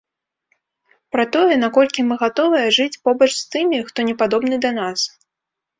[1.15, 4.99] Пра тое, наколькі мы гатовыя жыць побач з тымі, хто не падобны да нас.